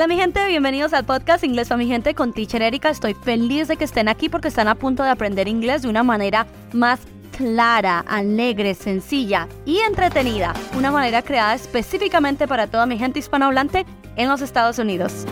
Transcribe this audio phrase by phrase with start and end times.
[0.00, 2.88] Hola mi gente, bienvenidos al podcast Inglés para mi gente con Teacher Erika.
[2.88, 6.02] Estoy feliz de que estén aquí porque están a punto de aprender inglés de una
[6.02, 7.00] manera más
[7.36, 10.54] clara, alegre, sencilla y entretenida.
[10.74, 13.84] Una manera creada específicamente para toda mi gente hispanohablante
[14.16, 15.26] en los Estados Unidos.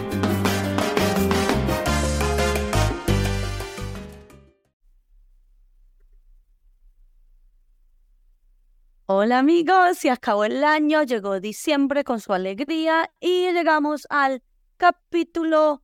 [9.06, 14.42] Hola amigos, se acabó el año, llegó diciembre con su alegría y llegamos al
[14.78, 15.82] capítulo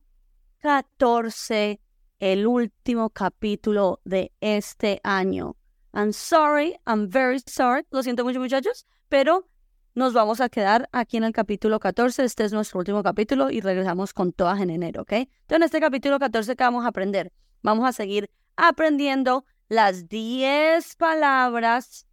[0.59, 1.81] 14,
[2.19, 5.57] el último capítulo de este año.
[5.93, 9.49] I'm sorry, I'm very sorry, lo siento mucho muchachos, pero
[9.95, 13.59] nos vamos a quedar aquí en el capítulo 14, este es nuestro último capítulo y
[13.59, 15.11] regresamos con todas en enero, ¿ok?
[15.11, 17.33] Entonces en este capítulo 14, ¿qué vamos a aprender?
[17.63, 22.07] Vamos a seguir aprendiendo las 10 palabras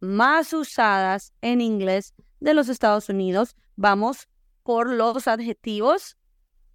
[0.00, 3.56] más usadas en inglés de los Estados Unidos.
[3.76, 4.28] Vamos
[4.68, 6.17] por los adjetivos.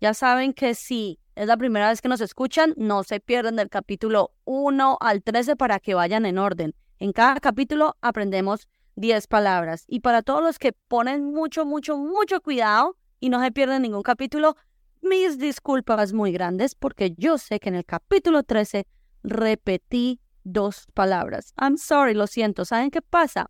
[0.03, 3.69] Ya saben que si es la primera vez que nos escuchan, no se pierdan del
[3.69, 6.75] capítulo 1 al 13 para que vayan en orden.
[6.99, 9.85] En cada capítulo aprendemos 10 palabras.
[9.87, 14.03] Y para todos los que ponen mucho, mucho, mucho cuidado y no se pierden ningún
[14.03, 14.57] capítulo,
[15.01, 18.85] mis disculpas muy grandes porque yo sé que en el capítulo 13
[19.23, 21.53] repetí dos palabras.
[21.57, 22.65] I'm sorry, lo siento.
[22.65, 23.49] ¿Saben qué pasa?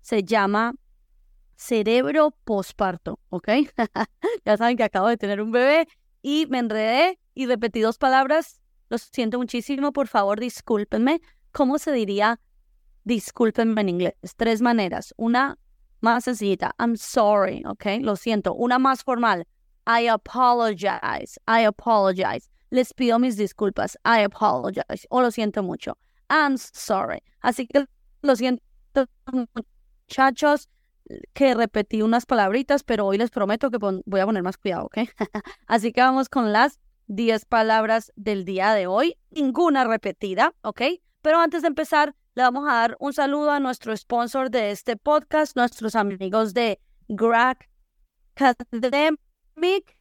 [0.00, 0.74] Se llama
[1.56, 3.48] cerebro posparto, ¿ok?
[4.44, 5.88] ya saben que acabo de tener un bebé
[6.22, 8.60] y me enredé y repetí dos palabras.
[8.88, 11.20] Lo siento muchísimo, por favor, discúlpenme.
[11.52, 12.40] ¿Cómo se diría
[13.04, 14.14] discúlpenme en inglés?
[14.36, 15.14] Tres maneras.
[15.16, 15.58] Una
[16.00, 18.00] más sencillita, I'm sorry, ¿ok?
[18.00, 18.54] Lo siento.
[18.54, 19.46] Una más formal,
[19.86, 22.48] I apologize, I apologize.
[22.70, 25.96] Les pido mis disculpas, I apologize, o lo siento mucho.
[26.28, 27.22] I'm sorry.
[27.40, 27.86] Así que
[28.22, 28.62] lo siento,
[30.08, 30.68] muchachos,
[31.32, 34.98] que repetí unas palabritas, pero hoy les prometo que voy a poner más cuidado, ¿ok?
[35.66, 39.16] Así que vamos con las 10 palabras del día de hoy.
[39.30, 40.82] Ninguna repetida, ¿ok?
[41.22, 44.96] Pero antes de empezar, le vamos a dar un saludo a nuestro sponsor de este
[44.96, 47.70] podcast, nuestros amigos de Grack
[48.36, 49.96] Academic.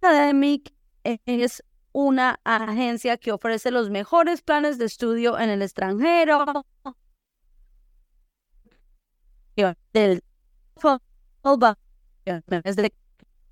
[0.00, 0.72] Academic
[1.04, 6.64] es una agencia que ofrece los mejores planes de estudio en el extranjero.
[9.92, 10.22] Del
[12.76, 12.92] de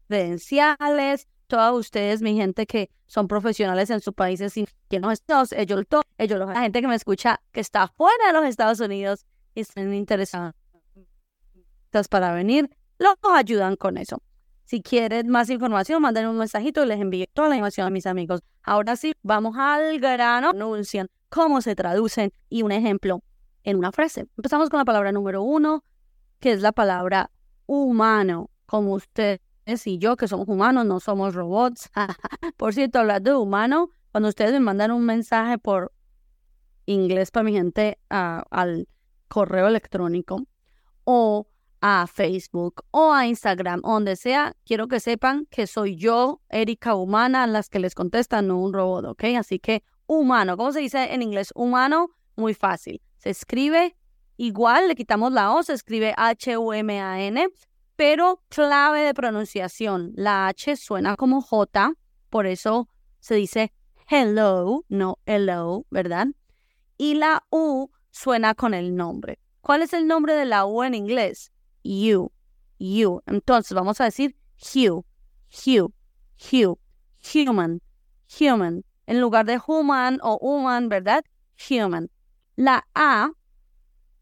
[0.09, 5.53] credenciales, todos ustedes, mi gente que son profesionales en sus países y que no ellos,
[5.53, 9.93] ellos, la gente que me escucha que está fuera de los Estados Unidos y están
[9.95, 10.55] interesados
[12.11, 14.23] para venir, los ayudan con eso.
[14.65, 18.07] Si quieren más información, manden un mensajito y les envío toda la información a mis
[18.07, 18.43] amigos.
[18.63, 20.51] Ahora sí, vamos al grano.
[20.51, 23.23] Anuncian cómo se traducen y un ejemplo
[23.69, 24.27] en una frase.
[24.37, 25.85] Empezamos con la palabra número uno,
[26.41, 27.31] que es la palabra
[27.67, 28.51] humano.
[28.65, 29.41] Como ustedes
[29.85, 31.91] y yo, que somos humanos, no somos robots.
[32.57, 35.93] por cierto, hablando de humano, cuando ustedes me mandan un mensaje por
[36.87, 38.89] inglés para mi gente al
[39.29, 40.47] correo electrónico
[41.05, 41.47] o
[41.83, 47.47] a Facebook o a Instagram, donde sea, quiero que sepan que soy yo, Erika Humana,
[47.47, 49.25] las que les contestan, no un robot, ¿ok?
[49.39, 51.53] Así que humano, ¿cómo se dice en inglés?
[51.55, 53.03] Humano, muy fácil.
[53.19, 53.97] Se escribe
[54.37, 57.49] igual, le quitamos la O, se escribe H-U-M-A-N,
[57.97, 60.13] pero clave de pronunciación.
[60.15, 61.93] La H suena como J,
[62.31, 62.89] por eso
[63.21, 63.73] se dice
[64.09, 66.29] hello, no hello, ¿verdad?
[66.97, 69.39] Y la U suena con el nombre.
[69.61, 71.53] ¿Cuál es el nombre de la U en inglés?
[71.83, 72.31] you,
[72.79, 73.23] you.
[73.27, 75.05] Entonces vamos a decir Hugh,
[75.51, 75.93] Hugh,
[76.39, 76.79] Hugh,
[77.23, 77.81] human,
[78.29, 78.85] human.
[79.07, 81.25] En lugar de human o human, ¿verdad?
[81.71, 82.11] Human.
[82.59, 83.31] La A,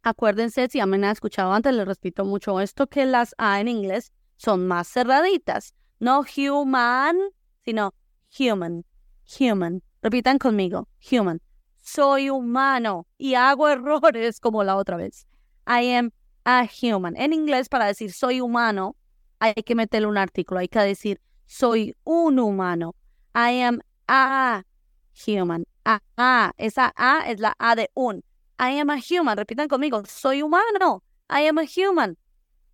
[0.02, 3.69] acuérdense, si ya me han escuchado antes, les repito mucho esto, que las A en
[3.69, 5.74] inglés son más cerraditas.
[6.00, 7.16] No human,
[7.64, 7.94] sino
[8.38, 8.84] human,
[9.41, 9.83] human.
[10.03, 11.41] Repitan conmigo, human.
[11.80, 15.27] Soy humano y hago errores como la otra vez.
[15.66, 16.10] I am
[16.44, 17.16] a human.
[17.16, 18.97] En inglés, para decir soy humano,
[19.38, 22.94] hay que meterle un artículo, hay que decir soy un humano.
[23.34, 24.62] I am a
[25.27, 25.65] human.
[25.86, 28.22] A, esa A es la A de un.
[28.59, 29.36] I am a human.
[29.36, 31.03] Repitan conmigo, soy humano.
[31.30, 32.16] I am a human.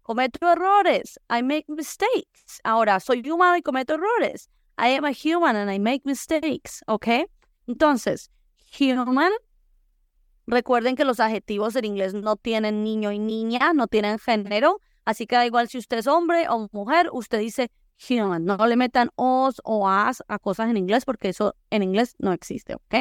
[0.03, 1.19] Cometo errores.
[1.29, 2.61] I make mistakes.
[2.65, 4.49] Ahora, soy humano y cometo errores.
[4.79, 6.83] I am a human and I make mistakes.
[6.87, 7.29] ¿Ok?
[7.67, 8.31] Entonces,
[8.79, 9.33] human
[10.47, 15.27] Recuerden que los adjetivos en inglés no tienen niño y niña, no tienen género, así
[15.27, 17.71] que da igual si usted es hombre o mujer, usted dice
[18.09, 18.45] human.
[18.45, 22.33] No le metan os o as a cosas en inglés porque eso en inglés no
[22.33, 22.95] existe, ¿ok?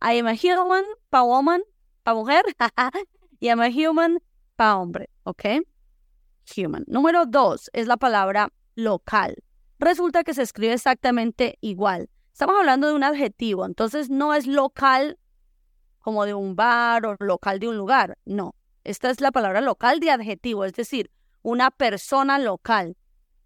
[0.00, 1.62] I am a human para woman,
[2.02, 2.44] para mujer,
[3.40, 4.18] y am a human
[4.56, 5.44] para hombre, ¿ok?
[6.56, 6.84] human.
[6.86, 9.36] Número dos es la palabra local.
[9.78, 12.10] Resulta que se escribe exactamente igual.
[12.32, 15.18] Estamos hablando de un adjetivo, entonces no es local
[15.98, 18.18] como de un bar o local de un lugar.
[18.24, 18.54] No,
[18.84, 21.10] esta es la palabra local de adjetivo, es decir,
[21.42, 22.96] una persona local,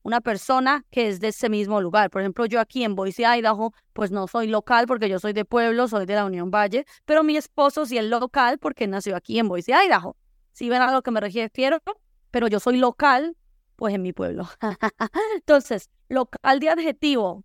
[0.07, 2.11] una persona que es de ese mismo lugar.
[2.11, 5.45] Por ejemplo, yo aquí en Boise, Idaho, pues no soy local porque yo soy de
[5.45, 9.41] pueblo, soy de la Unión Valle, pero mi esposo sí es local porque nació aquí
[9.41, 10.17] en Boise, Idaho.
[10.53, 11.83] Si ven a lo que me refiero,
[12.31, 13.37] pero yo soy local,
[13.75, 14.49] pues en mi pueblo.
[15.35, 17.43] Entonces, local de adjetivo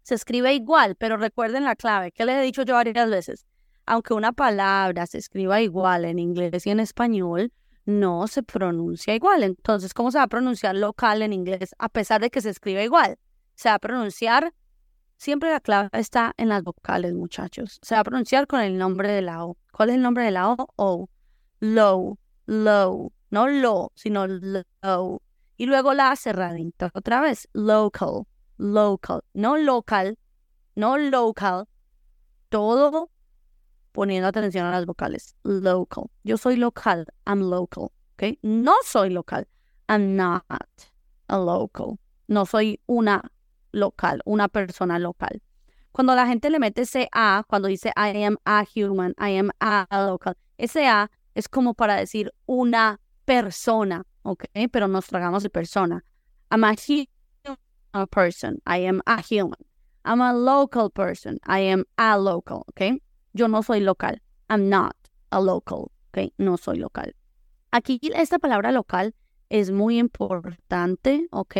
[0.00, 3.44] se escribe igual, pero recuerden la clave, que les he dicho yo varias veces.
[3.84, 7.52] Aunque una palabra se escriba igual en inglés y en español,
[7.84, 9.42] no se pronuncia igual.
[9.42, 12.84] Entonces, ¿cómo se va a pronunciar local en inglés a pesar de que se escribe
[12.84, 13.18] igual?
[13.54, 14.54] Se va a pronunciar,
[15.16, 17.78] siempre la clave está en las vocales, muchachos.
[17.82, 19.56] Se va a pronunciar con el nombre de la O.
[19.72, 20.68] ¿Cuál es el nombre de la O?
[20.76, 21.08] O.
[21.60, 23.12] Low, low.
[23.30, 25.22] No low, sino low.
[25.56, 27.48] Y luego la cerradita otra vez.
[27.52, 28.26] Local,
[28.56, 29.22] local.
[29.34, 30.18] No local,
[30.74, 31.68] no local.
[32.48, 33.10] Todo
[33.92, 35.36] poniendo atención a las vocales.
[35.42, 36.04] Local.
[36.24, 37.06] Yo soy local.
[37.26, 37.90] I'm local.
[38.14, 38.38] ¿Ok?
[38.42, 39.46] No soy local.
[39.88, 40.44] I'm not
[41.28, 41.98] a local.
[42.28, 43.30] No soy una
[43.72, 45.42] local, una persona local.
[45.92, 49.50] Cuando la gente le mete ese A, cuando dice I am a human, I am
[49.60, 54.44] a local, ese A es como para decir una persona, ¿ok?
[54.70, 56.04] Pero nos tragamos de persona.
[56.50, 59.58] I'm a human person, I am a human.
[60.04, 63.00] I'm a local person, I am a local, ¿ok?
[63.32, 64.22] Yo no soy local.
[64.48, 64.96] I'm not
[65.30, 65.90] a local.
[66.08, 66.32] ¿ok?
[66.38, 67.14] No soy local.
[67.70, 69.14] Aquí esta palabra local
[69.48, 71.56] es muy importante, ¿ok?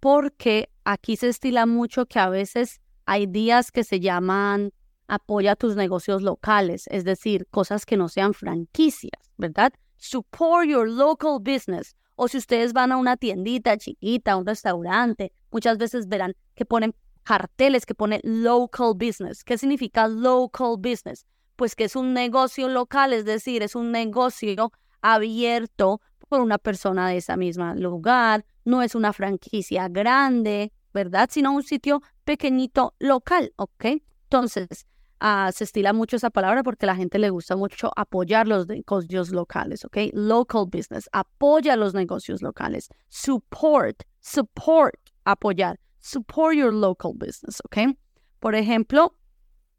[0.00, 4.72] Porque aquí se estila mucho que a veces hay días que se llaman
[5.08, 9.72] apoya tus negocios locales, es decir, cosas que no sean franquicias, ¿verdad?
[9.96, 11.96] Support your local business.
[12.14, 16.94] O si ustedes van a una tiendita chiquita, un restaurante, muchas veces verán que ponen
[17.28, 19.44] carteles que pone local business.
[19.44, 21.26] ¿Qué significa local business?
[21.56, 24.72] Pues que es un negocio local, es decir, es un negocio
[25.02, 31.28] abierto por una persona de esa misma lugar, no es una franquicia grande, ¿verdad?
[31.30, 33.84] Sino un sitio pequeñito local, ¿ok?
[34.22, 34.86] Entonces,
[35.20, 38.66] ah, se estila mucho esa palabra porque a la gente le gusta mucho apoyar los
[38.68, 39.98] negocios locales, ¿ok?
[40.14, 42.88] Local business, apoya los negocios locales.
[43.10, 47.96] Support, support, apoyar support your local business, ¿ok?
[48.40, 49.16] Por ejemplo,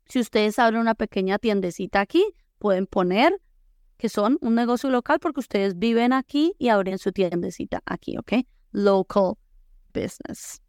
[0.06, 2.26] si ustedes abren una pequeña tiendecita aquí,
[2.58, 3.40] pueden poner
[3.98, 8.46] que son un negocio local porque ustedes viven aquí y abren su tiendecita aquí, ¿ok?
[8.72, 9.34] Local
[9.94, 10.62] business.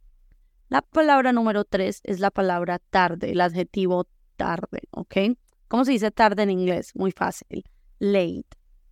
[0.68, 4.06] La palabra número tres es la palabra tarde, el adjetivo
[4.36, 5.16] tarde, ¿ok?
[5.68, 6.92] ¿Cómo se dice tarde en inglés?
[6.94, 7.64] Muy fácil.
[7.98, 8.48] Late,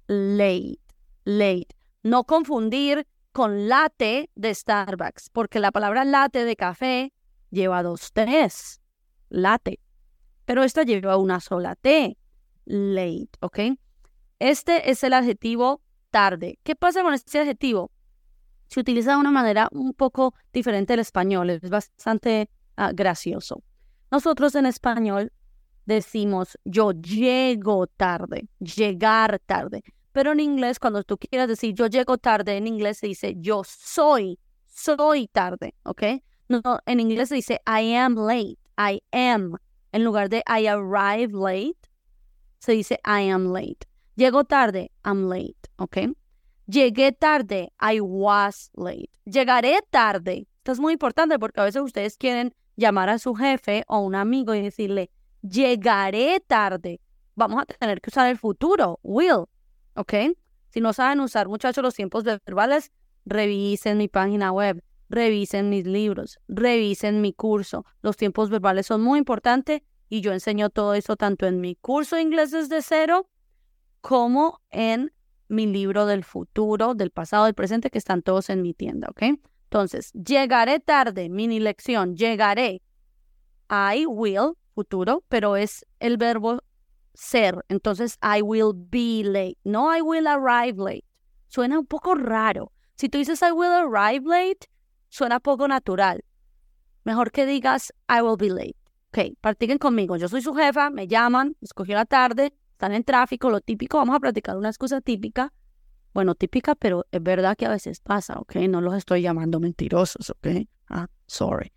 [0.06, 0.80] late,
[1.24, 1.68] late.
[2.02, 3.06] No confundir
[3.38, 7.12] con latte de Starbucks, porque la palabra latte de café
[7.50, 8.80] lleva dos T's,
[9.28, 9.78] latte,
[10.44, 12.18] pero esta lleva una sola T,
[12.64, 13.58] late, ¿ok?
[14.40, 15.80] Este es el adjetivo
[16.10, 16.58] tarde.
[16.64, 17.92] ¿Qué pasa con este adjetivo?
[18.66, 23.62] Se utiliza de una manera un poco diferente del español, es bastante ah, gracioso.
[24.10, 25.32] Nosotros en español
[25.86, 29.84] decimos yo llego tarde, llegar tarde.
[30.12, 33.62] Pero en inglés, cuando tú quieras decir yo llego tarde, en inglés se dice yo
[33.64, 36.02] soy, soy tarde, ¿ok?
[36.48, 39.56] No, en inglés se dice I am late, I am.
[39.92, 41.78] En lugar de I arrive late,
[42.58, 43.86] se dice I am late.
[44.16, 45.98] Llego tarde, I'm late, ¿ok?
[46.66, 49.10] Llegué tarde, I was late.
[49.24, 50.46] Llegaré tarde.
[50.58, 54.14] Esto es muy importante porque a veces ustedes quieren llamar a su jefe o un
[54.14, 55.10] amigo y decirle,
[55.40, 57.00] llegaré tarde.
[57.34, 59.46] Vamos a tener que usar el futuro, will.
[59.98, 60.14] ¿Ok?
[60.70, 62.92] Si no saben usar, muchachos, los tiempos verbales,
[63.24, 67.84] revisen mi página web, revisen mis libros, revisen mi curso.
[68.02, 72.16] Los tiempos verbales son muy importantes y yo enseño todo eso tanto en mi curso
[72.16, 73.28] de inglés desde cero
[74.00, 75.12] como en
[75.48, 79.22] mi libro del futuro, del pasado, del presente, que están todos en mi tienda, ¿ok?
[79.64, 82.82] Entonces, llegaré tarde, mini lección, llegaré.
[83.70, 86.60] I will, futuro, pero es el verbo
[87.18, 87.64] ser.
[87.68, 89.58] Entonces, I will be late.
[89.64, 91.04] No, I will arrive late.
[91.48, 92.72] Suena un poco raro.
[92.94, 94.68] Si tú dices I will arrive late,
[95.08, 96.24] suena poco natural.
[97.04, 98.76] Mejor que digas I will be late.
[99.08, 100.16] Ok, practiquen conmigo.
[100.16, 103.98] Yo soy su jefa, me llaman, escogí la tarde, están en tráfico, lo típico.
[103.98, 105.52] Vamos a practicar una excusa típica.
[106.12, 108.56] Bueno, típica, pero es verdad que a veces pasa, ¿ok?
[108.68, 110.68] No los estoy llamando mentirosos, ¿ok?
[110.88, 111.72] Ah, sorry.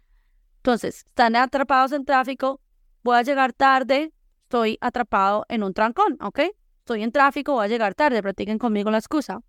[0.58, 2.60] Entonces, están atrapados en tráfico,
[3.04, 4.14] voy a llegar tarde,
[4.52, 6.40] estoy atrapado en un trancón, ¿ok?
[6.80, 9.40] Estoy en tráfico, voy a llegar tarde, practiquen conmigo la excusa.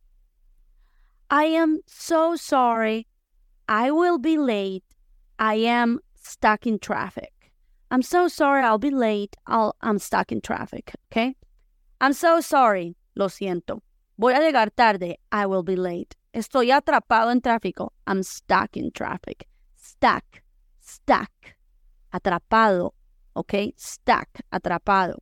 [1.28, 3.08] I am so sorry.
[3.68, 4.84] I will be late.
[5.40, 7.32] I am stuck in traffic.
[7.90, 8.62] I'm so sorry.
[8.62, 9.36] I'll be late.
[9.46, 10.92] I'll, I'm stuck in traffic.
[11.10, 11.34] Okay.
[12.00, 12.94] I'm so sorry.
[13.16, 13.80] Lo siento.
[14.18, 15.16] Voy a llegar tarde.
[15.32, 16.14] I will be late.
[16.32, 17.92] Estoy atrapado en tráfico.
[18.06, 19.48] I'm stuck in traffic.
[19.74, 20.42] Stuck.
[20.80, 21.32] Stuck.
[22.12, 22.92] Atrapado.
[23.34, 23.74] Ok.
[23.76, 24.28] Stuck.
[24.50, 25.18] Atrapado.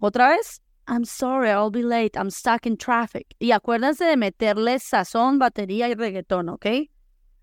[0.00, 0.60] Otra vez.
[0.86, 2.14] I'm sorry, I'll be late.
[2.14, 3.34] I'm stuck in traffic.
[3.38, 6.90] Y acuérdense de meterle sazón, batería y reggaetón, ¿ok?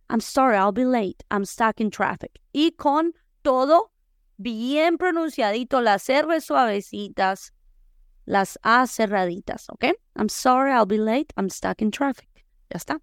[0.10, 1.24] I'm sorry, I'll be late.
[1.32, 2.40] I'm stuck in traffic.
[2.54, 3.92] Y con todo
[4.38, 7.54] bien pronunciadito, las R suavecitas,
[8.26, 9.86] las A cerraditas, ¿ok?
[10.16, 11.34] I'm sorry, I'll be late.
[11.36, 12.30] I'm stuck in traffic.
[12.70, 13.02] Ya está.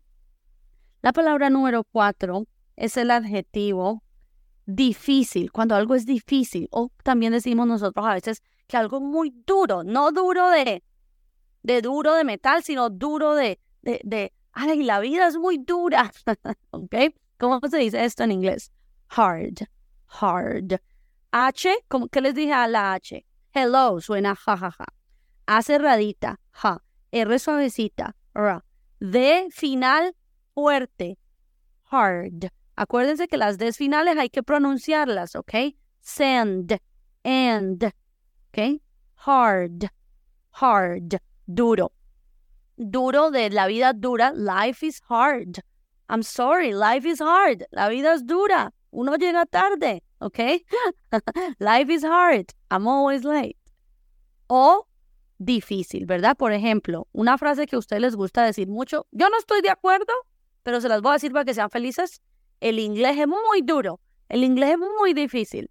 [1.02, 4.02] La palabra número cuatro es el adjetivo
[4.68, 9.82] difícil, cuando algo es difícil, o también decimos nosotros a veces que algo muy duro,
[9.82, 10.84] no duro de,
[11.62, 16.12] de duro de metal, sino duro de, de, ay, la vida es muy dura,
[16.70, 16.94] ¿ok?
[17.38, 18.70] ¿Cómo se dice esto en inglés?
[19.08, 19.66] Hard,
[20.20, 20.80] hard.
[21.32, 21.74] H,
[22.12, 23.24] ¿qué les dije a la H?
[23.54, 24.70] Hello, suena jajaja.
[24.70, 24.94] Ja, ja.
[25.46, 26.82] A cerradita, ja.
[27.10, 28.62] R suavecita, ra.
[29.00, 30.14] D final
[30.54, 31.16] fuerte,
[31.90, 32.50] hard.
[32.78, 35.74] Acuérdense que las D finales hay que pronunciarlas, ¿ok?
[36.00, 36.78] Send,
[37.24, 38.80] and, ¿ok?
[39.26, 39.90] Hard,
[40.52, 41.90] hard, duro.
[42.76, 45.58] Duro de la vida dura, life is hard.
[46.08, 47.64] I'm sorry, life is hard.
[47.72, 48.72] La vida es dura.
[48.90, 50.38] Uno llega tarde, ¿ok?
[51.58, 52.54] life is hard.
[52.70, 53.58] I'm always late.
[54.46, 54.86] O
[55.38, 56.36] difícil, ¿verdad?
[56.36, 59.08] Por ejemplo, una frase que a ustedes les gusta decir mucho.
[59.10, 60.12] Yo no estoy de acuerdo,
[60.62, 62.22] pero se las voy a decir para que sean felices.
[62.60, 64.00] El inglés es muy duro.
[64.28, 65.70] El inglés es muy difícil.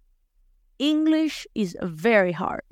[0.78, 2.64] English is very hard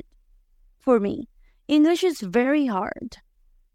[0.79, 1.29] for me.
[1.69, 3.19] English is very hard.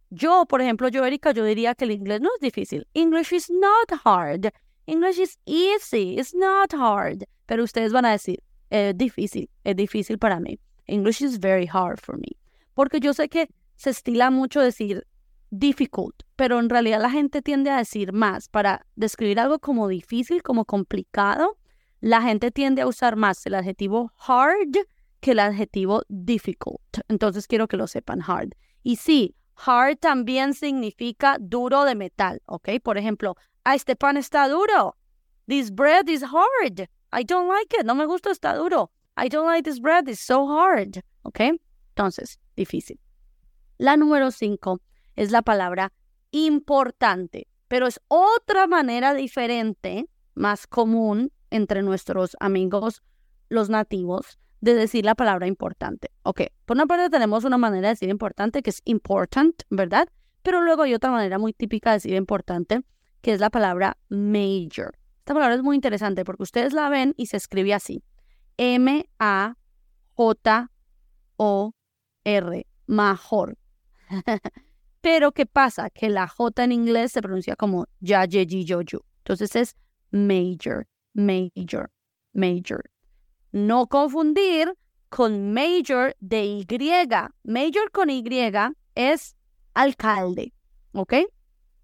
[0.10, 2.86] Yo, por ejemplo, yo, Erika, yo diría que el inglés no es difícil.
[2.94, 4.52] English is not hard.
[4.88, 6.18] English is easy.
[6.18, 7.26] It's not hard.
[7.46, 10.60] Pero ustedes van a decir, es difícil, es difícil para mí.
[10.88, 12.38] English is very hard for me.
[12.74, 15.06] Porque yo sé que se estila mucho decir
[15.52, 20.42] difficult, pero en realidad la gente tiende a decir más para describir algo como difícil,
[20.42, 21.58] como complicado.
[22.00, 24.76] La gente tiende a usar más el adjetivo hard
[25.20, 26.82] que el adjetivo difficult.
[27.08, 28.54] Entonces quiero que lo sepan hard.
[28.82, 32.70] Y sí, hard también significa duro de metal, ¿ok?
[32.82, 34.98] Por ejemplo, ah, este pan está duro.
[35.48, 36.88] This bread is hard.
[37.14, 37.86] I don't like it.
[37.86, 38.90] No me gusta, está duro.
[39.18, 40.08] I don't like this bread.
[40.08, 41.04] It's so hard.
[41.24, 41.42] ¿Ok?
[41.90, 43.00] Entonces, difícil.
[43.78, 44.80] La número cinco
[45.22, 45.94] es la palabra
[46.32, 53.04] importante, pero es otra manera diferente, más común entre nuestros amigos
[53.50, 56.10] los nativos, de decir la palabra importante.
[56.24, 60.08] Ok, por una parte tenemos una manera de decir importante que es important, ¿verdad?
[60.42, 62.82] Pero luego hay otra manera muy típica de decir importante
[63.22, 64.98] que es la palabra major.
[65.20, 68.04] Esta palabra es muy interesante porque ustedes la ven y se escribe así.
[68.58, 69.56] M-A-J-O-R,
[72.88, 73.58] mejor.
[75.02, 75.90] Pero ¿qué pasa?
[75.90, 79.00] Que la J en inglés se pronuncia como ya, ye, ji, yo, yo.
[79.24, 79.76] Entonces es
[80.12, 81.90] major, major,
[82.34, 82.84] major.
[83.52, 84.74] No confundir
[85.10, 86.66] con major de Y.
[87.44, 88.24] Major con Y
[88.96, 89.36] es
[89.74, 90.54] alcalde,
[90.94, 91.14] ¿ok?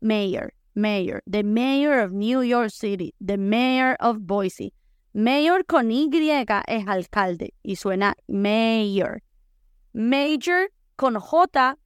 [0.01, 1.21] Mayor, mayor.
[1.29, 4.71] The mayor of New York City, the mayor of Boise.
[5.13, 6.09] Mayor con Y
[6.67, 9.23] es alcalde y suena mayor.
[9.93, 11.77] Major con J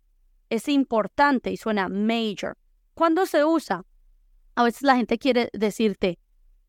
[0.51, 2.57] es importante y suena major.
[2.93, 3.85] ¿Cuándo se usa?
[4.55, 6.19] A veces la gente quiere decirte,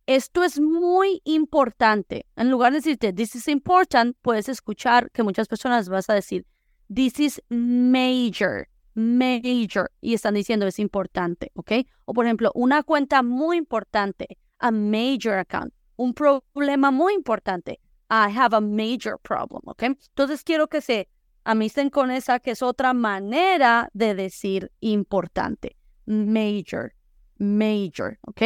[0.07, 2.25] esto es muy importante.
[2.37, 6.47] En lugar de decirte, this is important, puedes escuchar que muchas personas vas a decir,
[6.95, 9.91] this is major, major.
[10.01, 11.73] Y están diciendo, es importante, ¿ok?
[12.05, 15.75] O por ejemplo, una cuenta muy importante, a major account.
[15.97, 19.83] Un problema muy importante, I have a major problem, ¿ok?
[19.83, 21.09] Entonces quiero que se
[21.45, 25.77] amisten con esa que es otra manera de decir importante.
[26.07, 26.95] Major,
[27.39, 28.43] major, ¿ok?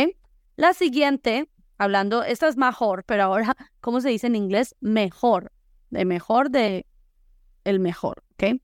[0.56, 4.74] La siguiente, hablando, esta es mejor, pero ahora, ¿cómo se dice en inglés?
[4.80, 5.52] Mejor,
[5.90, 6.86] de mejor de
[7.64, 8.60] el mejor, ¿ok?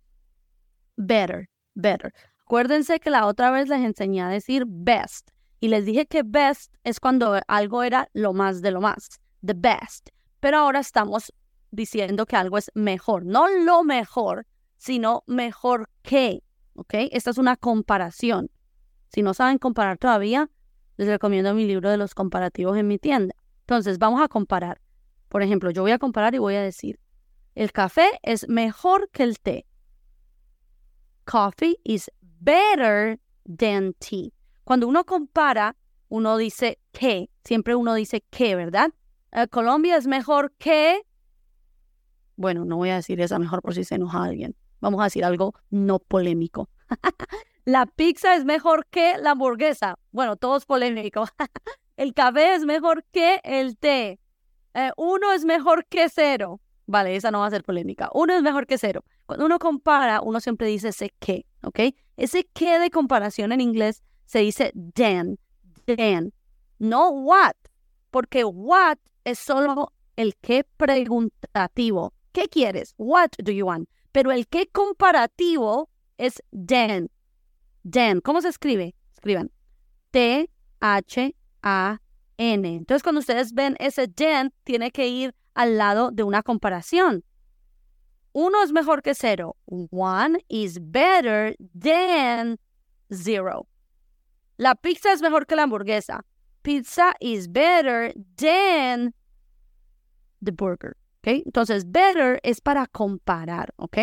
[0.97, 2.13] Better, better.
[2.45, 6.75] Acuérdense que la otra vez les enseñé a decir best y les dije que best
[6.85, 10.11] es cuando algo era lo más de lo más, the best.
[10.41, 11.33] Pero ahora estamos
[11.73, 16.95] diciendo que algo es mejor, no lo mejor, sino mejor que, ¿ok?
[17.11, 18.51] Esta es una comparación.
[19.09, 20.49] Si no saben comparar todavía,
[20.97, 23.35] les recomiendo mi libro de los comparativos en mi tienda.
[23.61, 24.81] Entonces, vamos a comparar.
[25.29, 27.01] Por ejemplo, yo voy a comparar y voy a decir,
[27.55, 29.67] el café es mejor que el té.
[31.25, 34.31] Coffee is better than tea.
[34.65, 35.77] Cuando uno compara,
[36.09, 38.91] uno dice que, siempre uno dice que, ¿verdad?
[39.33, 41.03] Eh, Colombia es mejor que,
[42.37, 44.57] bueno, no voy a decir esa mejor por si se enoja alguien.
[44.81, 46.69] Vamos a decir algo no polémico.
[47.65, 49.99] la pizza es mejor que la hamburguesa.
[50.11, 51.27] Bueno, todo es polémico.
[51.97, 54.19] el café es mejor que el té.
[54.75, 56.61] Eh, uno es mejor que cero.
[56.87, 58.11] Vale, esa no va a ser polémica.
[58.13, 59.05] Uno es mejor que cero.
[59.27, 61.81] Cuando uno compara, uno siempre dice ese que, ¿ok?
[62.17, 65.39] Ese que de comparación en inglés se dice then,
[65.85, 66.33] then,
[66.79, 67.55] no what,
[68.11, 72.13] porque what es solo el que preguntativo.
[72.33, 72.95] ¿Qué quieres?
[72.97, 73.89] What do you want?
[74.13, 77.11] Pero el que comparativo es then.
[77.89, 78.21] Then.
[78.21, 78.95] ¿Cómo se escribe?
[79.13, 79.51] Escriban.
[80.11, 81.39] T-H-A-N.
[82.39, 87.25] Entonces, cuando ustedes ven ese then, tiene que ir al lado de una comparación.
[88.33, 89.57] Uno es mejor que cero.
[89.67, 92.59] One is better than
[93.11, 93.67] zero.
[94.57, 96.25] La pizza es mejor que la hamburguesa.
[96.63, 99.15] Pizza is better than
[100.41, 100.97] the burger.
[101.23, 101.43] ¿Ok?
[101.47, 103.73] Entonces, better es para comparar.
[103.77, 103.99] ¿Ok?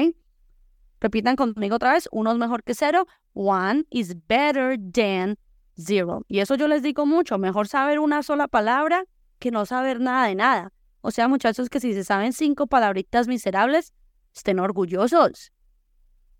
[1.01, 2.07] Repitan conmigo otra vez.
[2.13, 3.07] Uno es mejor que cero.
[3.33, 5.37] One is better than
[5.77, 6.23] zero.
[6.29, 7.37] Y eso yo les digo mucho.
[7.37, 9.03] Mejor saber una sola palabra
[9.37, 10.73] que no saber nada de nada.
[11.01, 13.93] O sea, muchachos, que si se saben cinco palabritas miserables,
[14.33, 15.51] estén orgullosos.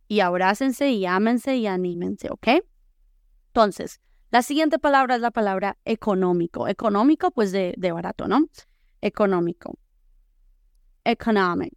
[0.08, 2.48] Y abrácense y ámense y anímense, ¿ok?
[3.48, 4.00] Entonces,
[4.32, 6.70] la siguiente palabra es la palabra económico.
[6.70, 8.48] Económico, pues de, de barato, ¿no?
[9.02, 9.78] Económico.
[11.10, 11.74] Economic.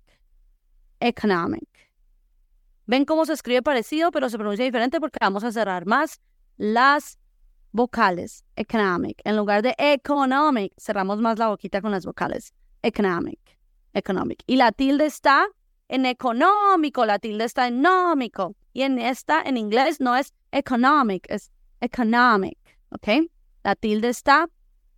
[1.00, 1.68] Economic.
[2.86, 6.20] Ven cómo se escribe parecido, pero se pronuncia diferente porque vamos a cerrar más
[6.58, 7.18] las
[7.72, 8.44] vocales.
[8.56, 9.22] Economic.
[9.24, 13.38] En lugar de economic, cerramos más la boquita con las vocales economic,
[13.94, 14.42] economic.
[14.46, 15.46] Y la tilde está
[15.88, 18.54] en económico, la tilde está en nómico.
[18.74, 22.58] Y en esta, en inglés, no es economic, es economic,
[22.90, 23.30] ¿ok?
[23.64, 24.48] La tilde está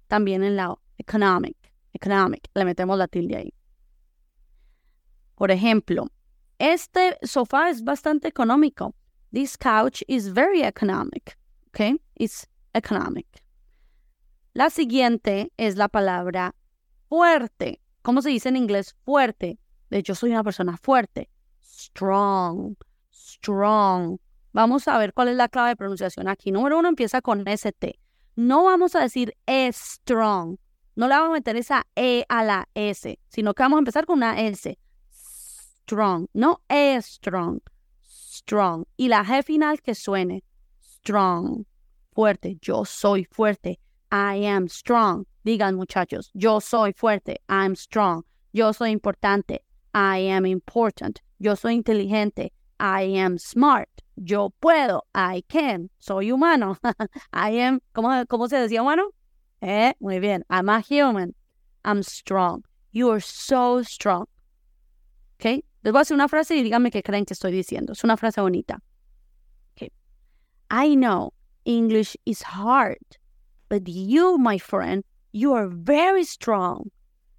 [0.09, 1.57] también en la economic,
[1.93, 2.49] economic.
[2.55, 3.55] Le metemos la tilde ahí.
[5.35, 6.07] Por ejemplo,
[6.59, 8.95] este sofá es bastante económico.
[9.33, 11.37] This couch is very economic,
[11.69, 12.01] ¿ok?
[12.15, 13.27] It's economic.
[14.53, 16.55] La siguiente es la palabra
[17.09, 17.81] fuerte.
[18.03, 19.59] ¿Cómo se dice en inglés fuerte?
[19.91, 21.29] De hecho, soy una persona fuerte.
[21.61, 22.77] Strong,
[23.13, 24.19] strong.
[24.53, 26.53] Vamos a ver cuál es la clave de pronunciación aquí.
[26.53, 27.99] Número uno empieza con ST.
[28.37, 30.59] No vamos a decir strong.
[30.95, 34.07] No le vamos a meter esa E a la S, sino que vamos a empezar
[34.07, 34.79] con una S.
[35.87, 37.61] Strong, no E strong.
[38.03, 38.87] Strong.
[38.97, 40.43] Y la G final que suene.
[40.81, 41.67] Strong.
[42.15, 42.57] Fuerte.
[42.63, 43.79] Yo soy fuerte.
[44.11, 45.27] I am strong.
[45.45, 48.23] Digan muchachos, yo soy fuerte, I'm strong.
[48.53, 49.59] Yo soy importante,
[49.93, 51.21] I am important.
[51.39, 53.89] Yo soy inteligente, I am smart.
[54.17, 55.91] Yo puedo, I can.
[55.99, 56.79] Soy humano,
[57.35, 59.11] I am, ¿cómo, ¿cómo se decía humano?
[59.61, 61.35] Eh, muy bien, I'm a human.
[61.85, 62.65] I'm strong.
[62.93, 64.27] You are so strong.
[65.39, 65.65] ¿Ok?
[65.85, 67.93] Les voy a hacer una frase y díganme qué creen que estoy diciendo.
[67.93, 68.83] Es una frase bonita.
[69.77, 69.93] Okay.
[70.71, 71.33] I know
[71.65, 73.19] English is hard,
[73.69, 75.05] but you, my friend,
[75.37, 76.93] You are very strong.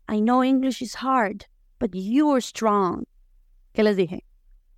[0.10, 1.46] I know English is hard,
[1.80, 3.06] but you are strong.
[3.74, 4.20] ¿Qué les dije?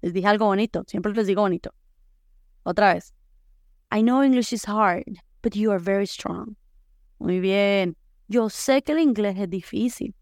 [0.04, 0.84] Les dije algo bonito.
[0.88, 1.72] Siempre les digo bonito.
[2.64, 3.12] Otra vez.
[3.92, 6.56] I know English is hard, but you are very strong.
[7.20, 7.96] Muy bien.
[8.28, 10.14] Yo sé que el inglés es difícil,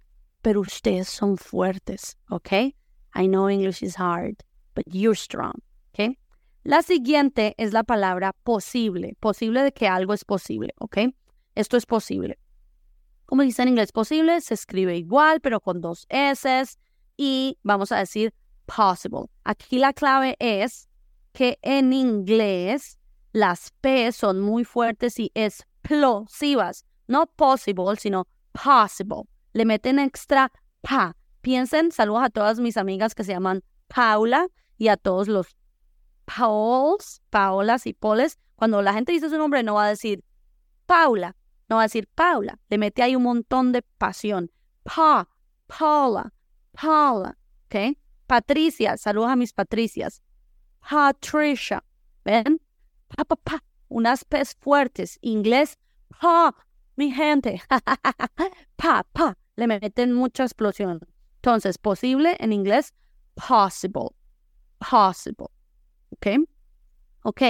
[0.42, 2.74] pero ustedes son fuertes, ¿ok?
[3.16, 5.54] I know English is hard, but you're strong,
[5.94, 6.18] ¿ok?
[6.64, 9.16] La siguiente es la palabra posible.
[9.20, 10.98] Posible de que algo es posible, ¿ok?
[11.56, 12.38] Esto es posible.
[13.26, 16.64] Como dice en inglés posible, se escribe igual, pero con dos S
[17.18, 18.34] y vamos a decir
[18.66, 19.28] possible.
[19.44, 20.90] Aquí la clave es
[21.34, 23.00] que en inglés
[23.32, 26.86] las P son muy fuertes y explosivas.
[27.08, 29.24] No possible, sino possible.
[29.54, 30.52] Le meten extra
[30.82, 31.16] pa.
[31.46, 34.48] Piensen, saludos a todas mis amigas que se llaman Paula
[34.80, 35.56] y a todos los
[36.26, 38.40] Pauls, Paolas y Poles.
[38.56, 40.24] Cuando la gente dice su nombre no va a decir
[40.88, 41.36] Paula,
[41.70, 44.50] no va a decir Paula, le mete ahí un montón de pasión.
[44.82, 45.30] Pa,
[45.68, 46.34] Paula,
[46.72, 47.96] Paula, ¿ok?
[48.26, 50.24] Patricia, saludos a mis Patricias.
[50.90, 51.84] Patricia,
[52.24, 52.60] ¿ven?
[53.16, 55.20] Pa, pa, pa, unas P's fuertes.
[55.22, 55.78] Inglés,
[56.20, 56.56] pa,
[56.96, 57.62] mi gente.
[58.78, 61.02] pa, pa, le meten mucha explosión.
[61.46, 62.96] Entonces, posible en inglés,
[63.36, 64.16] possible,
[64.80, 65.46] possible,
[66.10, 66.28] ¿ok?
[67.22, 67.42] Ok,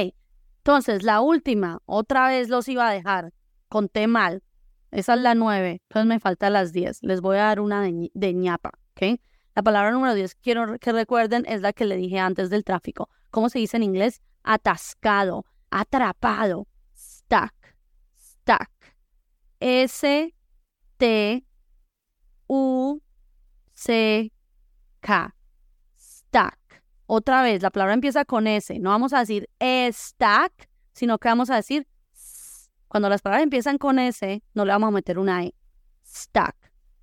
[0.57, 3.31] entonces la última, otra vez los iba a dejar
[3.69, 4.43] conté mal.
[4.91, 7.01] Esa es la nueve, entonces me faltan las diez.
[7.03, 9.17] Les voy a dar una de, ñapa, ¿ok?
[9.55, 13.07] La palabra número diez, quiero que recuerden, es la que le dije antes del tráfico.
[13.31, 14.21] ¿Cómo se dice en inglés?
[14.43, 17.53] Atascado, atrapado, stuck,
[18.17, 18.69] stuck.
[19.61, 20.33] S
[20.97, 21.45] T
[22.47, 22.99] U
[23.75, 24.31] C
[25.01, 25.35] K.
[25.99, 26.57] Stuck.
[27.05, 28.79] Otra vez, la palabra empieza con S.
[28.79, 31.87] No vamos a decir stack, sino que vamos a decir
[32.87, 35.53] cuando las palabras empiezan con S, no le vamos a meter una E.
[36.07, 36.55] Stuck.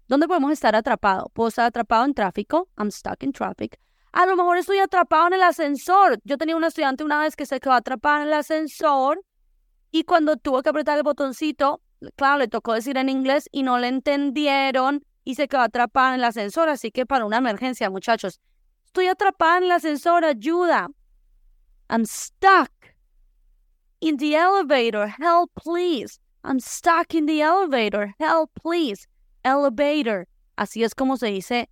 [0.09, 1.31] ¿Dónde podemos estar atrapados?
[1.33, 2.69] Puedo estar atrapado en tráfico.
[2.79, 3.79] I'm stuck in traffic.
[4.13, 6.21] A lo mejor estoy atrapado en el ascensor.
[6.25, 9.23] Yo tenía una estudiante una vez que se quedó atrapada en el ascensor
[9.91, 11.83] y cuando tuvo que apretar el botoncito,
[12.17, 16.21] claro, le tocó decir en inglés y no le entendieron y se quedó atrapada en
[16.21, 16.69] el ascensor.
[16.69, 18.41] Así que para una emergencia, muchachos,
[18.87, 20.89] estoy atrapada en el ascensor, ayuda.
[21.89, 22.71] I'm stuck
[24.01, 25.09] in the elevator.
[25.09, 26.19] Help, please.
[26.45, 28.15] I'm stuck in the elevator.
[28.19, 29.07] Help, please.
[29.45, 30.27] Elevator.
[30.57, 31.69] Así es como se dice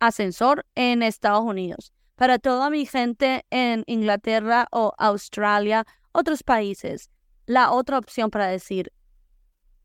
[0.00, 1.92] ascensor en Estados Unidos.
[2.16, 7.08] Para toda mi gente en Inglaterra o Australia, otros países,
[7.46, 8.92] la otra opción para decir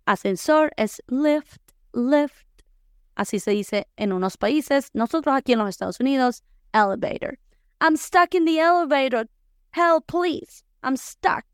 [0.06, 1.62] ascensor es lift,
[1.94, 2.46] lift.
[3.16, 4.90] Así se dice en unos países.
[4.94, 7.38] Nosotros aquí en los Estados Unidos, elevator.
[7.82, 9.28] I'm stuck in the elevator.
[9.72, 10.64] Help, please.
[10.84, 11.46] I'm stuck.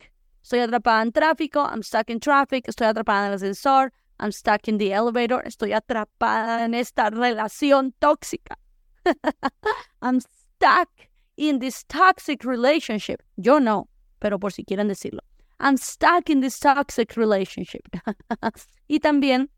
[0.44, 1.64] Estoy atrapada en tráfico.
[1.72, 2.68] I'm stuck in traffic.
[2.68, 3.92] Estoy atrapada en el ascensor.
[4.20, 5.42] I'm stuck in the elevator.
[5.46, 8.56] Estoy atrapada en esta relación tóxica.
[10.02, 10.90] I'm stuck
[11.38, 13.22] in this toxic relationship.
[13.38, 13.88] Yo no,
[14.20, 15.22] pero por si quieren decirlo.
[15.60, 17.88] I'm stuck in this toxic relationship.
[18.88, 19.50] y también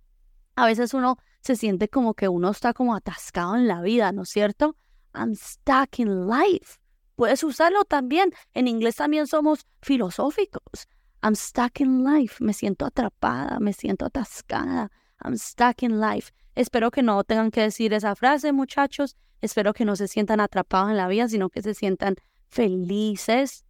[0.56, 4.22] a veces uno se siente como que uno está como atascado en la vida, ¿no
[4.24, 4.78] es cierto?
[5.14, 6.80] I'm stuck in life.
[7.16, 8.32] Puedes usarlo también.
[8.54, 10.88] En inglés también somos filosóficos.
[11.22, 12.42] I'm stuck in life.
[12.42, 14.90] Me siento atrapada, me siento atascada.
[15.24, 16.32] I'm stuck in life.
[16.56, 19.18] Espero que no tengan que decir esa frase, muchachos.
[19.42, 22.16] Espero que no se sientan atrapados en la vida, sino que se sientan
[22.48, 23.66] felices,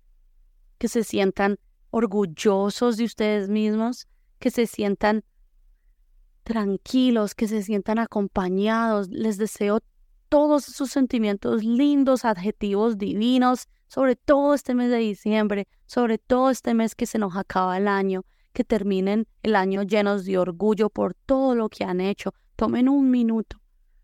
[0.77, 1.57] que se sientan
[1.89, 4.07] orgullosos de ustedes mismos,
[4.37, 5.23] que se sientan
[6.43, 9.09] tranquilos, que se sientan acompañados.
[9.09, 9.79] Les deseo
[10.29, 16.73] todos esos sentimientos lindos, adjetivos divinos, sobre todo este mes de diciembre, sobre todo este
[16.73, 21.13] mes que se nos acaba el año, que terminen el año llenos de orgullo por
[21.13, 22.33] todo lo que han hecho.
[22.55, 23.57] Tomen un minuto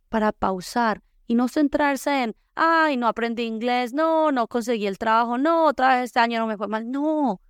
[0.09, 5.37] para pausar y no centrarse en, ay, no aprendí inglés, no, no conseguí el trabajo,
[5.37, 6.89] no, otra vez este año no me fue mal.
[6.89, 7.41] No,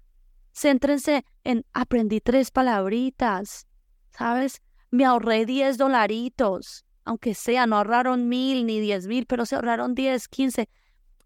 [0.54, 3.68] céntrense en, aprendí tres palabritas,
[4.12, 4.62] ¿sabes?
[4.92, 9.96] Me ahorré diez dolaritos, aunque sea, no ahorraron mil ni diez mil, pero se ahorraron
[9.96, 10.70] diez, quince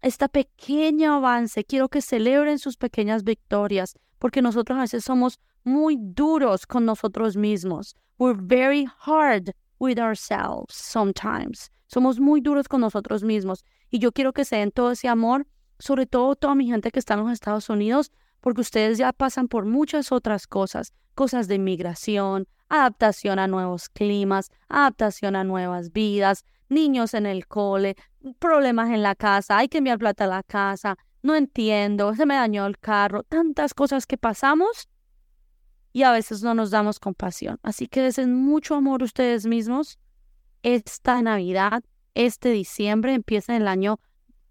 [0.02, 1.64] este pequeño avance.
[1.64, 7.36] Quiero que celebren sus pequeñas victorias, porque nosotros a veces somos muy duros con nosotros
[7.36, 7.96] mismos.
[8.18, 11.70] We're very hard with ourselves sometimes.
[11.86, 13.64] Somos muy duros con nosotros mismos.
[13.90, 15.46] Y yo quiero que se den todo ese amor,
[15.78, 19.48] sobre todo toda mi gente que está en los Estados Unidos, porque ustedes ya pasan
[19.48, 26.44] por muchas otras cosas, cosas de inmigración, adaptación a nuevos climas, adaptación a nuevas vidas,
[26.68, 27.96] niños en el cole,
[28.38, 32.34] problemas en la casa, hay que enviar plata a la casa, no entiendo, se me
[32.34, 34.88] dañó el carro, tantas cosas que pasamos
[35.92, 37.58] y a veces no nos damos compasión.
[37.62, 39.98] Así que desen mucho amor ustedes mismos.
[40.62, 41.82] Esta Navidad,
[42.14, 44.00] este diciembre, empiezan el año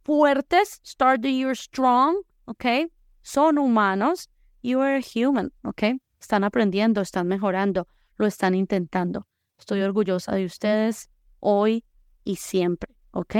[0.03, 2.89] fuertes, start the year strong, ¿ok?
[3.21, 4.29] Son humanos,
[4.61, 5.83] you are human, ¿ok?
[6.19, 9.27] Están aprendiendo, están mejorando, lo están intentando.
[9.57, 11.83] Estoy orgullosa de ustedes hoy
[12.23, 13.35] y siempre, ¿ok?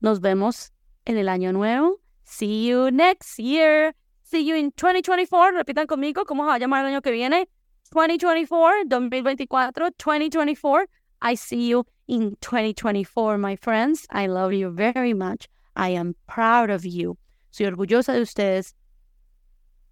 [0.00, 0.72] Nos vemos
[1.04, 2.00] en el año nuevo.
[2.24, 3.94] See you next year.
[4.22, 5.52] See you in 2024.
[5.52, 7.48] Repitan conmigo cómo se va a llamar el año que viene.
[7.92, 10.86] 2024, 2024, 2024.
[11.22, 14.06] I see you in 2024, my friends.
[14.10, 15.48] I love you very much.
[15.76, 17.16] I am proud of you.
[17.50, 18.74] Soy orgullosa de ustedes.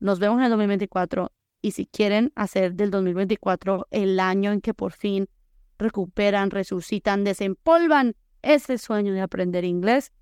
[0.01, 1.31] Nos vemos en el 2024.
[1.65, 5.31] Y si quieren hacer del 2024 el año en que por fin
[5.79, 10.13] recuperan, resucitan, desempolvan ese sueño de aprender inglés.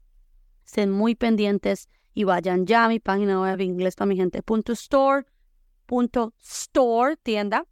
[0.65, 4.75] Estén muy pendientes y vayan ya a mi página web inglés para mi gente punto
[4.75, 5.27] store,
[5.85, 7.67] punto store, tienda,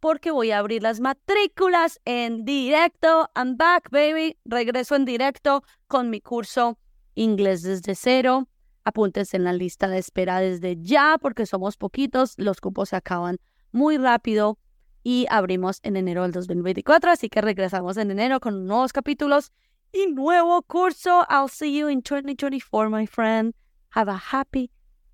[0.00, 3.30] porque voy a abrir las matrículas en directo.
[3.36, 4.36] I'm back, baby.
[4.44, 6.76] Regreso en directo con mi curso
[7.14, 8.48] Inglés desde cero.
[8.84, 12.34] Apúntense en la lista de espera desde ya porque somos poquitos.
[12.36, 13.38] Los cupos se acaban
[13.70, 14.58] muy rápido
[15.02, 19.52] y abrimos en enero del 2024, así que regresamos en enero con nuevos capítulos
[19.92, 21.24] y nuevo curso.
[21.28, 23.54] I'll see you in 2024, my friend.
[23.90, 24.70] Have a happy,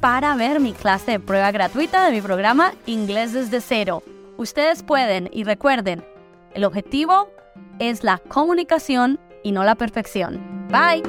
[0.00, 4.02] para ver mi clase de prueba gratuita de mi programa Inglés desde cero.
[4.38, 6.04] Ustedes pueden y recuerden,
[6.52, 7.30] el objetivo
[7.78, 10.68] es la comunicación y no la perfección.
[10.68, 11.02] Bye.